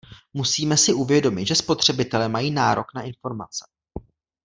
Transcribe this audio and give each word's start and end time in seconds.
Musíme 0.33 0.77
si 0.77 0.93
uvědomit, 0.93 1.45
že 1.45 1.55
spotřebitelé 1.55 2.29
mají 2.29 2.51
nárok 2.51 2.85
na 2.95 3.01
informace. 3.01 3.65